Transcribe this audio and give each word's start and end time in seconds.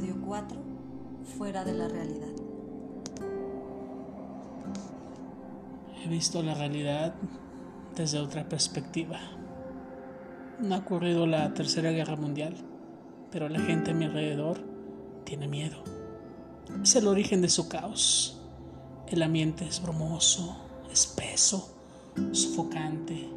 teatro 0.00 0.58
fuera 1.36 1.64
de 1.64 1.74
la 1.74 1.88
realidad. 1.88 2.32
He 6.04 6.08
visto 6.08 6.42
la 6.42 6.54
realidad 6.54 7.14
desde 7.94 8.18
otra 8.18 8.48
perspectiva. 8.48 9.20
No 10.58 10.74
ha 10.74 10.78
ocurrido 10.78 11.26
la 11.26 11.54
Tercera 11.54 11.90
Guerra 11.90 12.16
Mundial, 12.16 12.54
pero 13.30 13.48
la 13.48 13.60
gente 13.60 13.92
a 13.92 13.94
mi 13.94 14.06
alrededor 14.06 14.58
tiene 15.24 15.48
miedo. 15.48 15.82
Es 16.82 16.96
el 16.96 17.06
origen 17.06 17.40
de 17.40 17.48
su 17.48 17.68
caos. 17.68 18.40
El 19.06 19.22
ambiente 19.22 19.66
es 19.66 19.82
brumoso, 19.82 20.56
espeso, 20.90 21.74
sofocante. 22.32 23.28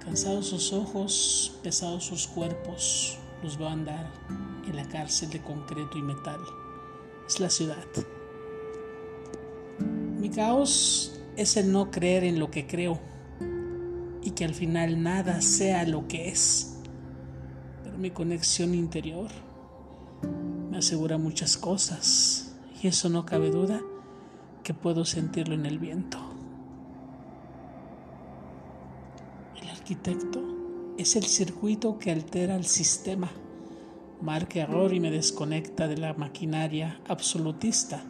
Cansados 0.00 0.46
sus 0.46 0.72
ojos, 0.72 1.58
pesados 1.62 2.04
sus 2.04 2.26
cuerpos, 2.28 3.18
los 3.42 3.58
veo 3.58 3.68
andar 3.68 4.10
en 4.66 4.76
la 4.76 4.84
cárcel 4.88 5.30
de 5.30 5.40
concreto 5.40 5.98
y 5.98 6.02
metal. 6.02 6.40
Es 7.26 7.40
la 7.40 7.50
ciudad. 7.50 7.84
Mi 10.18 10.30
caos 10.30 11.20
es 11.36 11.56
el 11.56 11.70
no 11.70 11.90
creer 11.90 12.24
en 12.24 12.38
lo 12.38 12.50
que 12.50 12.66
creo 12.66 12.98
y 14.22 14.30
que 14.30 14.44
al 14.44 14.54
final 14.54 15.02
nada 15.02 15.40
sea 15.40 15.84
lo 15.86 16.08
que 16.08 16.28
es. 16.28 16.78
Pero 17.84 17.98
mi 17.98 18.10
conexión 18.10 18.74
interior 18.74 19.30
me 20.70 20.78
asegura 20.78 21.18
muchas 21.18 21.56
cosas 21.56 22.54
y 22.82 22.88
eso 22.88 23.08
no 23.08 23.24
cabe 23.24 23.50
duda 23.50 23.80
que 24.62 24.74
puedo 24.74 25.04
sentirlo 25.04 25.54
en 25.54 25.66
el 25.66 25.78
viento. 25.78 26.18
El 29.62 29.68
arquitecto 29.68 30.55
es 30.98 31.16
el 31.16 31.24
circuito 31.24 31.98
que 31.98 32.10
altera 32.10 32.56
el 32.56 32.66
sistema, 32.66 33.30
marca 34.22 34.60
error 34.60 34.92
y 34.94 35.00
me 35.00 35.10
desconecta 35.10 35.88
de 35.88 35.98
la 35.98 36.14
maquinaria 36.14 37.00
absolutista. 37.08 38.02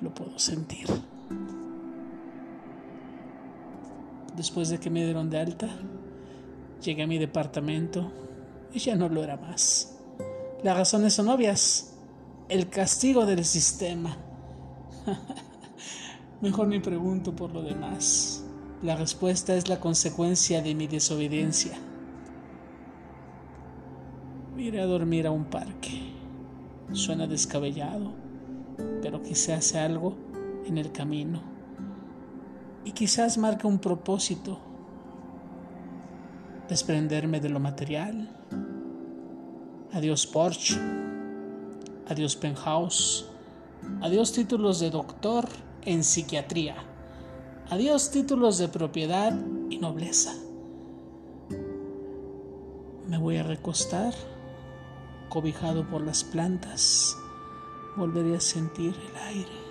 Lo 0.00 0.14
puedo 0.14 0.38
sentir. 0.38 0.86
Después 4.36 4.70
de 4.70 4.78
que 4.80 4.90
me 4.90 5.04
dieron 5.04 5.28
de 5.28 5.38
alta, 5.38 5.68
llegué 6.82 7.02
a 7.02 7.06
mi 7.06 7.18
departamento 7.18 8.10
y 8.72 8.78
ya 8.78 8.96
no 8.96 9.08
lo 9.08 9.22
era 9.22 9.36
más. 9.36 9.98
Las 10.62 10.76
razones 10.76 11.12
son 11.12 11.28
obvias. 11.28 11.94
El 12.48 12.68
castigo 12.68 13.26
del 13.26 13.44
sistema. 13.44 14.16
Mejor 16.40 16.68
ni 16.68 16.80
pregunto 16.80 17.34
por 17.34 17.52
lo 17.52 17.62
demás. 17.62 18.41
La 18.82 18.96
respuesta 18.96 19.54
es 19.54 19.68
la 19.68 19.78
consecuencia 19.78 20.60
de 20.60 20.74
mi 20.74 20.88
desobediencia. 20.88 21.78
Iré 24.58 24.80
a 24.80 24.86
dormir 24.86 25.26
a 25.26 25.30
un 25.30 25.44
parque. 25.44 26.12
Suena 26.92 27.28
descabellado, 27.28 28.12
pero 29.00 29.22
quizás 29.22 29.58
hace 29.58 29.78
algo 29.78 30.16
en 30.66 30.78
el 30.78 30.90
camino 30.90 31.52
y 32.84 32.92
quizás 32.92 33.38
marca 33.38 33.68
un 33.68 33.78
propósito, 33.78 34.58
desprenderme 36.68 37.40
de 37.40 37.48
lo 37.48 37.60
material. 37.60 38.28
Adiós 39.92 40.26
Porsche, 40.26 40.78
adiós 42.08 42.34
penthouse, 42.34 43.26
adiós 44.00 44.32
títulos 44.32 44.80
de 44.80 44.90
doctor 44.90 45.46
en 45.84 46.02
psiquiatría, 46.02 46.76
adiós 47.70 48.10
títulos 48.10 48.58
de 48.58 48.68
propiedad 48.68 49.38
y 49.70 49.78
nobleza. 49.78 50.34
Me 53.08 53.18
voy 53.18 53.36
a 53.36 53.42
recostar, 53.42 54.14
cobijado 55.28 55.88
por 55.88 56.02
las 56.02 56.24
plantas, 56.24 57.16
volveré 57.96 58.36
a 58.36 58.40
sentir 58.40 58.94
el 58.94 59.16
aire 59.28 59.62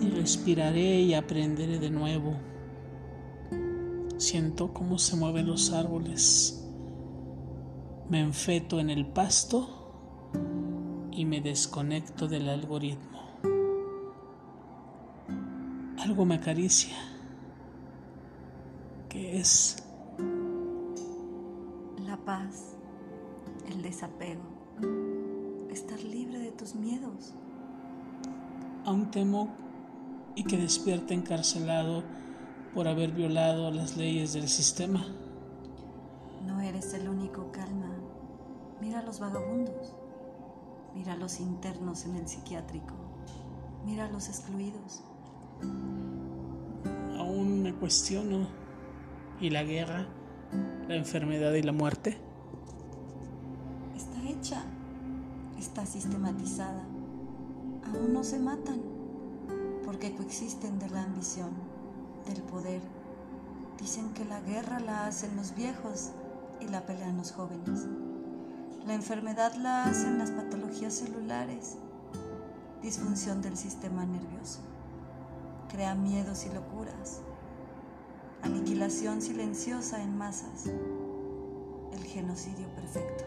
y 0.00 0.10
respiraré 0.10 1.00
y 1.00 1.14
aprenderé 1.14 1.78
de 1.78 1.90
nuevo. 1.90 2.34
Siento 4.16 4.72
cómo 4.72 4.98
se 4.98 5.16
mueven 5.16 5.46
los 5.46 5.72
árboles. 5.72 6.64
Me 8.08 8.20
enfeto 8.20 8.80
en 8.80 8.90
el 8.90 9.06
pasto 9.06 10.30
y 11.10 11.24
me 11.24 11.40
desconecto 11.40 12.28
del 12.28 12.48
algoritmo. 12.48 13.23
Algo 16.04 16.26
me 16.26 16.34
acaricia. 16.34 16.94
¿Qué 19.08 19.38
es? 19.38 19.82
La 22.04 22.18
paz, 22.18 22.76
el 23.70 23.80
desapego, 23.80 24.42
estar 25.70 25.98
libre 26.02 26.40
de 26.40 26.52
tus 26.52 26.74
miedos. 26.74 27.32
Aún 28.84 29.10
temo 29.10 29.48
y 30.34 30.44
que 30.44 30.58
despierta 30.58 31.14
encarcelado 31.14 32.04
por 32.74 32.86
haber 32.86 33.12
violado 33.12 33.70
las 33.70 33.96
leyes 33.96 34.34
del 34.34 34.48
sistema. 34.48 35.06
No 36.44 36.60
eres 36.60 36.92
el 36.92 37.08
único, 37.08 37.50
calma. 37.50 37.96
Mira 38.78 38.98
a 38.98 39.02
los 39.02 39.20
vagabundos. 39.20 39.94
Mira 40.94 41.14
a 41.14 41.16
los 41.16 41.40
internos 41.40 42.04
en 42.04 42.16
el 42.16 42.28
psiquiátrico. 42.28 42.92
Mira 43.86 44.04
a 44.04 44.10
los 44.10 44.28
excluidos. 44.28 45.02
Aún 47.18 47.62
me 47.62 47.74
cuestiono. 47.74 48.46
¿Y 49.40 49.50
la 49.50 49.62
guerra? 49.64 50.06
¿La 50.88 50.96
enfermedad 50.96 51.52
y 51.54 51.62
la 51.62 51.72
muerte? 51.72 52.18
Está 53.96 54.28
hecha. 54.28 54.62
Está 55.58 55.86
sistematizada. 55.86 56.84
Aún 57.84 58.12
no 58.12 58.24
se 58.24 58.38
matan 58.38 58.80
porque 59.84 60.14
coexisten 60.14 60.78
de 60.78 60.88
la 60.90 61.02
ambición, 61.02 61.50
del 62.26 62.42
poder. 62.42 62.80
Dicen 63.78 64.12
que 64.14 64.24
la 64.24 64.40
guerra 64.40 64.80
la 64.80 65.06
hacen 65.06 65.36
los 65.36 65.54
viejos 65.54 66.12
y 66.60 66.68
la 66.68 66.86
pelean 66.86 67.16
los 67.16 67.32
jóvenes. 67.32 67.86
La 68.86 68.94
enfermedad 68.94 69.54
la 69.54 69.84
hacen 69.84 70.18
las 70.18 70.30
patologías 70.30 70.94
celulares, 70.94 71.76
disfunción 72.82 73.40
del 73.40 73.56
sistema 73.56 74.04
nervioso. 74.04 74.60
Crea 75.74 75.96
miedos 75.96 76.46
y 76.46 76.54
locuras, 76.54 77.20
aniquilación 78.42 79.20
silenciosa 79.20 80.00
en 80.00 80.16
masas, 80.16 80.66
el 81.92 82.04
genocidio 82.04 82.68
perfecto. 82.76 83.24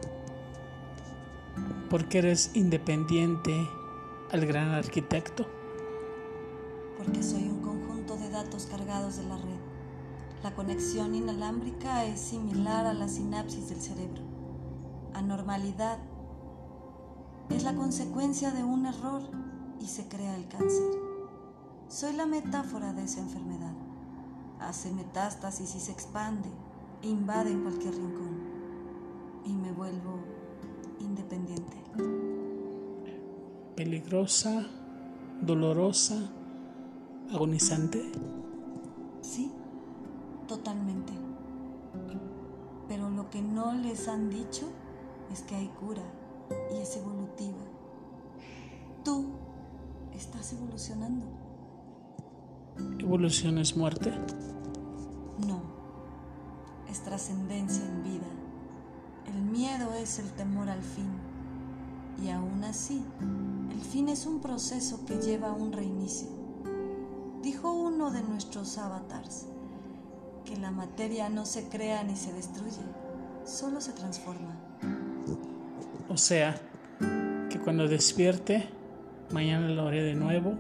Porque 1.90 2.20
eres 2.20 2.52
independiente 2.54 3.68
al 4.32 4.46
gran 4.46 4.70
arquitecto 4.70 5.46
porque 6.98 7.22
soy 7.22 7.44
un 7.44 7.62
conjunto 7.62 8.16
de 8.16 8.30
datos 8.30 8.66
cargados 8.66 9.18
de 9.18 9.24
la 9.24 9.36
red. 9.36 9.60
La 10.42 10.56
conexión 10.56 11.16
inalámbrica 11.16 12.06
es 12.06 12.22
similar 12.22 12.86
a 12.86 12.94
la 12.94 13.10
sinapsis 13.10 13.68
del 13.68 13.82
cerebro. 13.82 14.22
Anormalidad 15.14 16.00
es 17.50 17.64
la 17.64 17.76
consecuencia 17.76 18.52
de 18.52 18.64
un 18.64 18.86
error 18.86 19.24
y 19.82 19.88
se 19.88 20.08
crea 20.08 20.36
el 20.38 20.48
cáncer. 20.48 21.07
Soy 21.90 22.12
la 22.14 22.26
metáfora 22.26 22.92
de 22.92 23.04
esa 23.04 23.22
enfermedad. 23.22 23.72
Hace 24.60 24.92
metástasis 24.92 25.74
y 25.76 25.80
se 25.80 25.94
expande 25.94 26.50
e 27.02 27.08
invade 27.08 27.52
en 27.52 27.62
cualquier 27.62 27.94
rincón. 27.94 28.42
Y 29.46 29.54
me 29.54 29.72
vuelvo 29.72 30.20
independiente. 31.00 31.78
Peligrosa, 33.78 34.68
dolorosa, 35.42 36.30
agonizante? 37.34 38.12
Sí, 39.22 39.54
totalmente. 40.46 41.14
Pero 42.90 43.10
lo 43.10 43.30
que 43.30 43.42
no 43.42 43.74
les 43.74 44.10
han 44.10 44.30
dicho 44.30 44.68
es 45.32 45.42
que 45.44 45.56
hay 45.56 45.68
cura 45.80 46.04
y 46.74 46.80
es 46.80 46.98
evolutiva. 46.98 47.64
Tú 49.06 49.28
estás 50.14 50.52
evolucionando. 50.52 51.47
¿Evolución 53.00 53.58
es 53.58 53.76
muerte? 53.76 54.12
No, 55.48 55.62
es 56.90 57.02
trascendencia 57.02 57.86
en 57.86 58.04
vida. 58.04 58.28
El 59.28 59.42
miedo 59.42 59.94
es 59.94 60.20
el 60.20 60.30
temor 60.32 60.70
al 60.70 60.84
fin. 60.84 61.12
Y 62.24 62.30
aún 62.30 62.64
así, 62.64 63.04
el 63.72 63.82
fin 63.82 64.10
es 64.10 64.26
un 64.26 64.40
proceso 64.40 65.06
que 65.06 65.18
lleva 65.18 65.50
a 65.50 65.54
un 65.54 65.72
reinicio 65.72 66.38
dijo 67.48 67.72
uno 67.72 68.12
de 68.12 68.22
nuestros 68.24 68.78
avatars, 68.78 69.48
que 70.44 70.58
la 70.58 70.70
materia 70.70 71.30
no 71.30 71.46
se 71.46 71.70
crea 71.70 72.04
ni 72.04 72.18
se 72.18 72.34
destruye, 72.34 72.82
solo 73.46 73.80
se 73.80 73.94
transforma. 73.94 74.54
O 76.10 76.18
sea, 76.18 76.60
que 77.50 77.58
cuando 77.60 77.88
despierte, 77.88 78.68
mañana 79.32 79.70
lo 79.70 79.88
haré 79.88 80.04
de 80.04 80.16
nuevo 80.16 80.58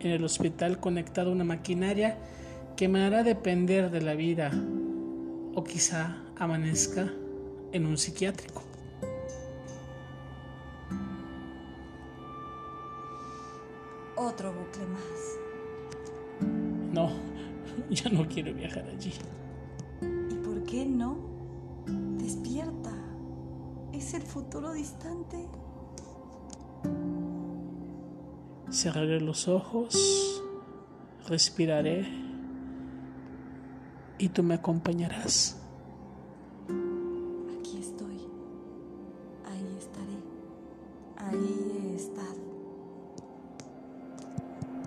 en 0.00 0.10
el 0.10 0.24
hospital 0.24 0.78
conectado 0.78 1.30
a 1.30 1.32
una 1.32 1.44
maquinaria 1.44 2.18
que 2.76 2.88
me 2.88 3.04
hará 3.04 3.22
depender 3.22 3.90
de 3.90 4.00
la 4.00 4.14
vida 4.14 4.52
o 5.54 5.64
quizá 5.64 6.16
amanezca 6.36 7.12
en 7.72 7.86
un 7.86 7.98
psiquiátrico. 7.98 8.62
Otro 14.16 14.52
bucle 14.52 14.86
más. 14.86 15.38
No, 16.92 17.10
ya 17.90 18.10
no 18.10 18.26
quiero 18.28 18.52
viajar 18.54 18.84
allí. 18.88 19.12
¿Y 20.30 20.34
por 20.36 20.62
qué 20.64 20.84
no? 20.84 21.18
Despierta. 22.18 22.92
Es 23.92 24.14
el 24.14 24.22
futuro 24.22 24.72
distante. 24.72 25.48
Cerraré 28.70 29.20
los 29.20 29.48
ojos, 29.48 30.42
respiraré 31.26 32.06
y 34.18 34.28
tú 34.28 34.42
me 34.42 34.54
acompañarás. 34.54 35.56
Aquí 37.58 37.78
estoy. 37.78 38.20
Ahí 39.46 39.76
estaré. 39.78 40.18
Ahí 41.16 41.72
he 41.72 41.96
estado. 41.96 42.36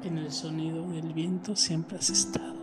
En 0.03 0.17
el 0.19 0.31
sonido 0.31 0.87
del 0.89 1.13
viento 1.13 1.55
siempre 1.55 1.97
has 1.97 2.09
estado. 2.11 2.60